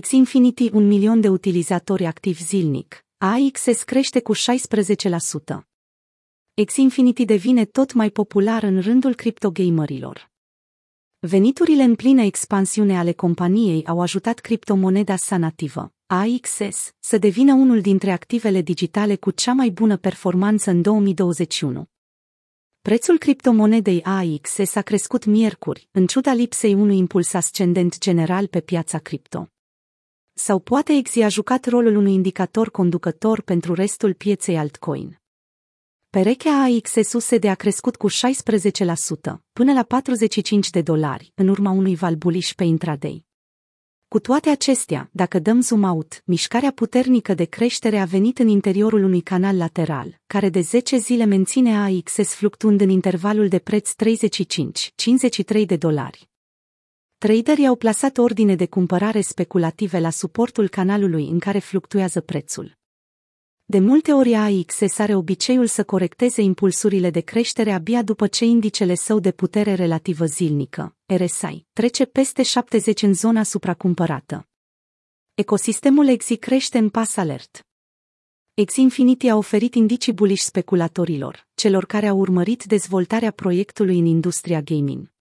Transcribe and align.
Xfinity 0.00 0.70
un 0.72 0.86
milion 0.86 1.20
de 1.20 1.28
utilizatori 1.28 2.06
activi 2.06 2.42
zilnic. 2.42 3.04
AXS 3.18 3.82
crește 3.82 4.20
cu 4.20 4.34
16%. 4.34 4.38
Xfinity 6.64 7.24
devine 7.24 7.64
tot 7.64 7.92
mai 7.92 8.10
popular 8.10 8.62
în 8.62 8.80
rândul 8.80 9.14
criptogamerilor. 9.14 10.30
Veniturile 11.18 11.82
în 11.82 11.94
plină 11.94 12.22
expansiune 12.22 12.98
ale 12.98 13.12
companiei 13.12 13.86
au 13.86 14.00
ajutat 14.00 14.38
criptomoneda 14.38 15.16
sa 15.16 15.36
nativă, 15.36 15.92
AXS, 16.06 16.94
să 16.98 17.18
devină 17.18 17.52
unul 17.52 17.80
dintre 17.80 18.10
activele 18.10 18.60
digitale 18.60 19.16
cu 19.16 19.30
cea 19.30 19.52
mai 19.52 19.70
bună 19.70 19.96
performanță 19.96 20.70
în 20.70 20.82
2021. 20.82 21.84
Prețul 22.80 23.18
criptomonedei 23.18 24.02
AXS 24.02 24.74
a 24.74 24.82
crescut 24.82 25.24
miercuri, 25.24 25.88
în 25.90 26.06
ciuda 26.06 26.32
lipsei 26.32 26.74
unui 26.74 26.96
impuls 26.96 27.32
ascendent 27.32 27.98
general 27.98 28.46
pe 28.46 28.60
piața 28.60 28.98
cripto. 28.98 29.46
Sau 30.34 30.58
poate 30.58 30.92
Exi 30.92 31.20
a 31.22 31.28
jucat 31.28 31.66
rolul 31.68 31.96
unui 31.96 32.12
indicator 32.12 32.70
conducător 32.70 33.40
pentru 33.40 33.74
restul 33.74 34.14
pieței 34.14 34.56
altcoin. 34.56 35.20
Perechea 36.10 36.62
AXS-USD 36.62 37.44
a 37.44 37.54
crescut 37.54 37.96
cu 37.96 38.10
16%, 38.10 38.12
până 39.52 39.72
la 39.72 39.82
45 39.82 40.70
de 40.70 40.82
dolari, 40.82 41.32
în 41.34 41.48
urma 41.48 41.70
unui 41.70 41.94
val 41.94 42.14
bullish 42.14 42.52
pe 42.52 42.64
intraday. 42.64 43.26
Cu 44.08 44.20
toate 44.20 44.50
acestea, 44.50 45.08
dacă 45.12 45.38
dăm 45.38 45.60
zoom 45.60 45.82
out, 45.82 46.22
mișcarea 46.24 46.70
puternică 46.70 47.34
de 47.34 47.44
creștere 47.44 47.98
a 47.98 48.04
venit 48.04 48.38
în 48.38 48.48
interiorul 48.48 49.04
unui 49.04 49.20
canal 49.20 49.56
lateral, 49.56 50.20
care 50.26 50.48
de 50.48 50.60
10 50.60 50.96
zile 50.96 51.24
menține 51.24 51.76
AXS 51.76 52.34
fluctuând 52.34 52.80
în 52.80 52.88
intervalul 52.88 53.48
de 53.48 53.58
preț 53.58 53.90
35-53 53.92 55.64
de 55.66 55.76
dolari. 55.76 56.31
Traderii 57.22 57.66
au 57.66 57.76
plasat 57.76 58.18
ordine 58.18 58.54
de 58.54 58.66
cumpărare 58.66 59.20
speculative 59.20 59.98
la 59.98 60.10
suportul 60.10 60.68
canalului 60.68 61.28
în 61.28 61.38
care 61.38 61.58
fluctuează 61.58 62.20
prețul. 62.20 62.78
De 63.64 63.78
multe 63.78 64.12
ori 64.12 64.34
AXS 64.34 64.98
are 64.98 65.14
obiceiul 65.14 65.66
să 65.66 65.84
corecteze 65.84 66.42
impulsurile 66.42 67.10
de 67.10 67.20
creștere 67.20 67.72
abia 67.72 68.02
după 68.02 68.26
ce 68.26 68.44
indicele 68.44 68.94
său 68.94 69.18
de 69.18 69.32
putere 69.32 69.74
relativă 69.74 70.24
zilnică, 70.24 70.96
RSI, 71.06 71.66
trece 71.72 72.04
peste 72.04 72.42
70 72.42 73.02
în 73.02 73.14
zona 73.14 73.42
supracumpărată. 73.42 74.48
Ecosistemul 75.34 76.08
EXI 76.08 76.36
crește 76.36 76.78
în 76.78 76.88
pas 76.88 77.16
alert. 77.16 77.66
Exi 78.54 78.80
Infinity 78.80 79.28
a 79.28 79.36
oferit 79.36 79.74
indicii 79.74 80.12
bullish 80.12 80.42
speculatorilor, 80.42 81.48
celor 81.54 81.84
care 81.84 82.06
au 82.06 82.18
urmărit 82.18 82.64
dezvoltarea 82.64 83.30
proiectului 83.30 83.98
în 83.98 84.04
industria 84.04 84.60
gaming. 84.60 85.11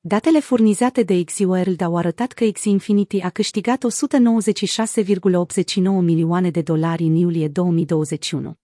Datele 0.00 0.40
furnizate 0.40 1.02
de 1.02 1.24
XWorld 1.24 1.80
au 1.80 1.96
arătat 1.96 2.32
că 2.32 2.50
Xinfinity 2.50 3.20
a 3.20 3.30
câștigat 3.30 3.84
196,89 3.84 5.82
milioane 5.82 6.50
de 6.50 6.62
dolari 6.62 7.02
în 7.02 7.14
iulie 7.14 7.48
2021. 7.48 8.54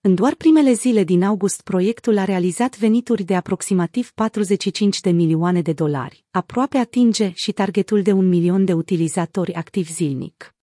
În 0.00 0.14
doar 0.14 0.34
primele 0.34 0.72
zile 0.72 1.04
din 1.04 1.22
august 1.22 1.62
proiectul 1.62 2.18
a 2.18 2.24
realizat 2.24 2.78
venituri 2.78 3.22
de 3.22 3.36
aproximativ 3.36 4.10
45 4.10 5.00
de 5.00 5.10
milioane 5.10 5.62
de 5.62 5.72
dolari, 5.72 6.24
aproape 6.30 6.76
atinge 6.76 7.32
și 7.34 7.52
targetul 7.52 8.02
de 8.02 8.12
un 8.12 8.28
milion 8.28 8.64
de 8.64 8.72
utilizatori 8.72 9.54
activi 9.54 9.92
zilnic. 9.92 10.54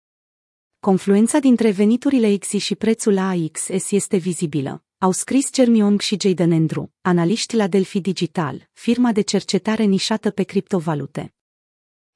Confluența 0.80 1.38
dintre 1.38 1.70
veniturile 1.70 2.36
XI 2.36 2.58
și 2.58 2.74
prețul 2.74 3.18
AXS 3.18 3.90
este 3.90 4.16
vizibilă, 4.16 4.84
au 5.02 5.10
scris 5.10 5.52
Cermiong 5.52 6.00
și 6.00 6.16
Jayden 6.20 6.52
Andrew, 6.52 6.92
analiști 7.00 7.56
la 7.56 7.66
Delphi 7.66 8.00
Digital, 8.00 8.68
firma 8.72 9.12
de 9.12 9.20
cercetare 9.20 9.82
nișată 9.82 10.30
pe 10.30 10.42
criptovalute. 10.42 11.34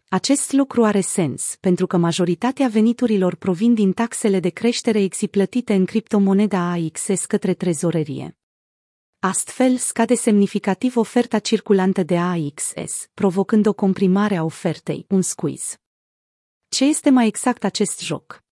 Acest 0.09 0.53
lucru 0.53 0.85
are 0.85 1.01
sens, 1.01 1.57
pentru 1.61 1.87
că 1.87 1.97
majoritatea 1.97 2.69
veniturilor 2.69 3.35
provin 3.35 3.75
din 3.75 3.93
taxele 3.93 4.41
de 4.41 4.49
creștere 4.49 5.01
exiplătite 5.03 5.75
în 5.75 5.85
criptomoneda 5.85 6.71
AXS 6.71 7.25
către 7.25 7.55
trezorerie. 7.55 8.39
Astfel, 9.19 9.77
scade 9.77 10.15
semnificativ 10.15 10.97
oferta 10.97 11.39
circulantă 11.39 12.03
de 12.03 12.19
AXS, 12.19 13.09
provocând 13.15 13.67
o 13.67 13.73
comprimare 13.73 14.37
a 14.37 14.45
ofertei, 14.45 15.05
un 15.09 15.23
squeeze. 15.23 15.77
Ce 16.69 16.85
este 16.85 17.11
mai 17.11 17.27
exact 17.27 17.65
acest 17.65 18.01
joc? 18.01 18.44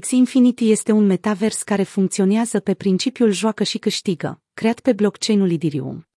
X-Infinity 0.00 0.70
este 0.70 0.92
un 0.92 1.06
metavers 1.06 1.62
care 1.62 1.82
funcționează 1.82 2.60
pe 2.60 2.74
principiul 2.74 3.30
joacă 3.30 3.62
și 3.62 3.78
câștigă, 3.78 4.42
creat 4.54 4.80
pe 4.80 4.92
blockchain-ul 4.92 5.50
Ethereum. 5.50 6.08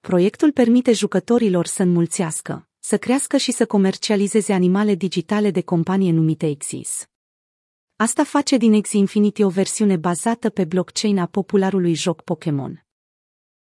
Proiectul 0.00 0.52
permite 0.52 0.92
jucătorilor 0.92 1.66
să 1.66 1.82
înmulțească, 1.82 2.68
să 2.78 2.98
crească 2.98 3.36
și 3.36 3.52
să 3.52 3.66
comercializeze 3.66 4.52
animale 4.52 4.94
digitale 4.94 5.50
de 5.50 5.62
companie 5.62 6.12
numite 6.12 6.46
Exis. 6.46 7.06
Asta 7.96 8.24
face 8.24 8.56
din 8.56 8.80
X-Infinity 8.80 9.42
o 9.42 9.48
versiune 9.48 9.96
bazată 9.96 10.50
pe 10.50 10.64
blockchain 10.64 11.18
a 11.18 11.26
popularului 11.26 11.94
joc 11.94 12.22
Pokémon. 12.22 12.86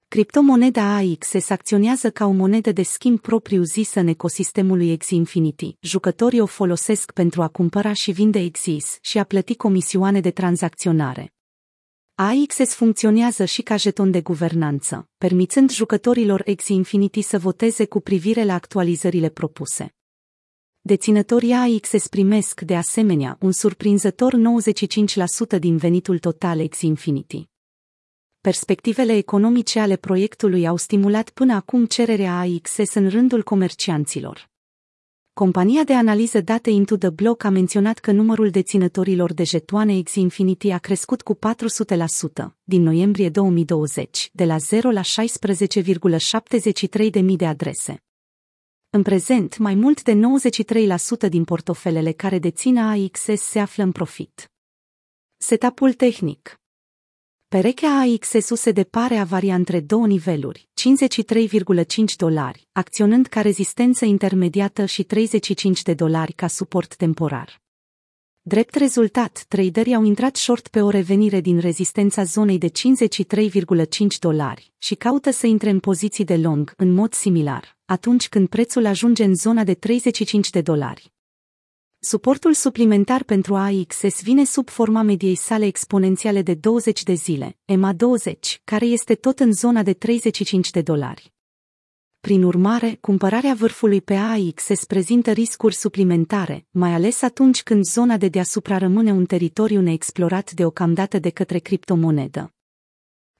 Criptomoneda 0.09 0.97
AXS 0.97 1.51
acționează 1.51 2.11
ca 2.11 2.27
o 2.27 2.31
monedă 2.31 2.73
de 2.73 2.83
schimb 2.83 3.21
propriu-zisă 3.21 4.01
în 4.01 4.07
ecosistemul 4.07 4.77
lui 4.77 4.97
X-Infinity. 4.97 5.77
Jucătorii 5.81 6.41
o 6.41 6.47
folosesc 6.47 7.13
pentru 7.13 7.43
a 7.43 7.49
cumpăra 7.49 7.93
și 7.93 8.11
vinde 8.11 8.51
XIS 8.51 8.99
și 9.01 9.19
a 9.19 9.25
plăti 9.25 9.57
comisioane 9.57 10.21
de 10.21 10.31
tranzacționare. 10.31 11.33
AXS 12.15 12.75
funcționează 12.75 13.45
și 13.45 13.63
ca 13.63 13.77
jeton 13.77 14.11
de 14.11 14.21
guvernanță, 14.21 15.09
permițând 15.19 15.71
jucătorilor 15.71 16.43
X-Infinity 16.57 17.21
să 17.21 17.39
voteze 17.39 17.87
cu 17.87 18.01
privire 18.01 18.45
la 18.45 18.55
actualizările 18.55 19.29
propuse. 19.29 19.95
Deținătorii 20.81 21.53
AXS 21.53 22.07
primesc, 22.07 22.61
de 22.61 22.77
asemenea, 22.77 23.37
un 23.41 23.53
surprinzător 23.53 24.35
95% 25.57 25.59
din 25.59 25.77
venitul 25.77 26.19
total 26.19 26.69
X-Infinity 26.69 27.49
perspectivele 28.47 29.17
economice 29.17 29.81
ale 29.81 29.97
proiectului 29.97 30.67
au 30.67 30.77
stimulat 30.77 31.31
până 31.31 31.55
acum 31.55 31.87
cererea 31.87 32.39
AXS 32.39 32.95
în 32.95 33.09
rândul 33.09 33.43
comercianților. 33.43 34.51
Compania 35.33 35.85
de 35.85 35.95
analiză 35.95 36.41
date 36.41 36.71
Into 36.71 36.97
the 36.97 37.11
Block 37.11 37.45
a 37.45 37.49
menționat 37.49 37.99
că 37.99 38.13
numărul 38.13 38.51
deținătorilor 38.51 39.33
de 39.33 39.45
jetoane 39.45 40.03
X 40.03 40.15
Infinity 40.15 40.71
a 40.71 40.79
crescut 40.79 41.23
cu 41.23 41.35
400% 41.35 41.39
din 42.65 42.83
noiembrie 42.83 43.29
2020, 43.29 44.31
de 44.33 44.45
la 44.45 44.59
0 44.59 44.91
la 44.91 45.01
16,73 45.01 47.11
de 47.11 47.21
mii 47.21 47.37
de 47.37 47.47
adrese. 47.47 48.03
În 48.91 49.03
prezent, 49.03 49.59
mai 49.59 49.75
mult 49.75 50.03
de 50.03 50.21
93% 51.27 51.29
din 51.29 51.45
portofelele 51.45 52.13
care 52.13 52.39
dețin 52.39 52.79
AXS 52.79 53.37
se 53.37 53.59
află 53.59 53.83
în 53.83 53.93
profit. 53.93 54.51
Setapul 55.37 55.93
tehnic 55.93 56.61
Perechea 57.49 58.01
AXS 58.01 58.47
se 58.55 58.73
depare 58.73 59.17
a 59.17 59.25
varia 59.25 59.55
între 59.55 59.81
două 59.81 60.07
niveluri, 60.07 60.69
53,5 60.75 62.17
dolari, 62.17 62.69
acționând 62.73 63.27
ca 63.27 63.41
rezistență 63.41 64.05
intermediată 64.05 64.85
și 64.85 65.03
35 65.03 65.83
de 65.83 65.95
dolari 65.95 66.33
ca 66.33 66.47
suport 66.47 66.97
temporar. 66.97 67.61
Drept 68.43 68.75
rezultat, 68.75 69.45
traderii 69.49 69.95
au 69.95 70.03
intrat 70.05 70.37
short 70.37 70.69
pe 70.69 70.81
o 70.81 70.91
revenire 70.91 71.41
din 71.41 71.59
rezistența 71.59 72.25
zonei 72.25 72.59
de 72.59 72.69
53,5 72.69 74.19
dolari 74.21 74.73
și 74.79 74.95
caută 74.95 75.31
să 75.31 75.47
intre 75.47 75.71
în 75.71 75.79
poziții 75.79 76.25
de 76.25 76.37
long 76.37 76.73
în 76.77 76.93
mod 76.93 77.13
similar, 77.13 77.77
atunci 77.85 78.29
când 78.29 78.49
prețul 78.49 78.87
ajunge 78.87 79.25
în 79.25 79.35
zona 79.35 79.65
de 79.65 79.75
35 79.75 80.51
de 80.51 80.61
dolari. 80.61 81.15
Suportul 82.09 82.55
suplimentar 82.55 83.23
pentru 83.23 83.55
AXS 83.55 84.23
vine 84.23 84.45
sub 84.45 84.69
forma 84.69 85.03
mediei 85.03 85.35
sale 85.35 85.67
exponențiale 85.67 86.43
de 86.43 86.55
20 86.55 87.03
de 87.03 87.13
zile, 87.13 87.59
EMA 87.65 87.93
20, 87.93 88.61
care 88.65 88.87
este 88.87 89.15
tot 89.15 89.41
în 89.41 89.53
zona 89.53 89.83
de 89.83 89.93
35 89.93 90.71
de 90.71 90.83
dolari. 90.83 91.33
Prin 92.21 92.43
urmare, 92.43 92.99
cumpărarea 93.01 93.55
vârfului 93.55 94.01
pe 94.01 94.15
AXS 94.15 94.85
prezintă 94.85 95.33
riscuri 95.33 95.75
suplimentare, 95.75 96.67
mai 96.71 96.93
ales 96.93 97.23
atunci 97.23 97.63
când 97.63 97.85
zona 97.85 98.17
de 98.17 98.29
deasupra 98.29 98.79
rămâne 98.79 99.13
un 99.13 99.25
teritoriu 99.25 99.81
neexplorat 99.81 100.53
deocamdată 100.53 101.19
de 101.19 101.31
către 101.31 101.59
criptomonedă. 101.59 102.56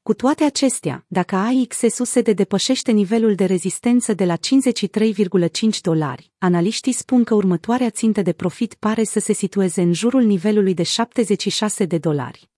Cu 0.07 0.15
toate 0.15 0.45
acestea, 0.45 1.05
dacă 1.09 1.37
AXS 1.37 2.21
de 2.23 2.33
depășește 2.33 2.93
nivelul 2.93 3.35
de 3.35 3.45
rezistență 3.45 4.15
de 4.15 4.25
la 4.25 4.37
53,5 4.37 5.81
dolari, 5.83 6.33
analiștii 6.39 6.93
spun 6.93 7.25
că 7.25 7.35
următoarea 7.35 7.91
țintă 7.91 8.23
de 8.23 8.33
profit 8.33 8.75
pare 8.75 9.05
să 9.05 9.21
se 9.21 9.33
situeze 9.33 9.83
în 9.83 9.93
jurul 9.93 10.23
nivelului 10.23 10.75
de 10.75 10.83
76 10.83 11.85
de 11.85 11.99
dolari. 11.99 12.51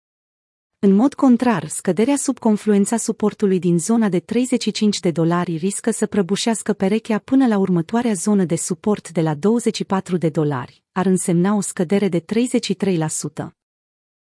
În 0.79 0.95
mod 0.95 1.15
contrar, 1.15 1.69
scăderea 1.69 2.17
sub 2.17 2.39
confluența 2.39 2.97
suportului 2.97 3.59
din 3.59 3.79
zona 3.79 4.09
de 4.09 4.19
35 4.19 5.01
de 5.01 5.11
dolari 5.11 5.57
riscă 5.57 5.91
să 5.91 6.07
prăbușească 6.07 6.73
perechea 6.73 7.19
până 7.19 7.47
la 7.47 7.59
următoarea 7.59 8.13
zonă 8.13 8.45
de 8.45 8.57
suport 8.57 9.11
de 9.11 9.21
la 9.21 9.35
24 9.35 10.17
de 10.17 10.29
dolari, 10.29 10.83
ar 10.93 11.07
însemna 11.07 11.55
o 11.55 11.61
scădere 11.61 12.09
de 12.09 12.21
33%. 12.21 13.58